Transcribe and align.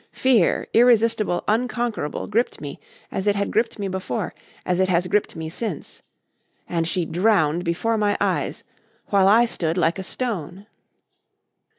Fear 0.13 0.67
irresistible, 0.73 1.43
unconquerable, 1.47 2.25
gripped 2.25 2.59
me 2.59 2.79
as 3.11 3.27
it 3.27 3.35
had 3.35 3.51
gripped 3.51 3.77
me 3.77 3.87
before, 3.87 4.33
as 4.65 4.79
it 4.79 4.89
has 4.89 5.05
gripped 5.05 5.35
me 5.35 5.47
since. 5.47 6.01
And 6.67 6.87
she 6.87 7.05
drowned 7.05 7.63
before 7.63 7.99
my 7.99 8.17
eyes 8.19 8.63
while 9.09 9.27
I 9.27 9.45
stood 9.45 9.77
like 9.77 9.99
a 9.99 10.03
stone." 10.03 10.65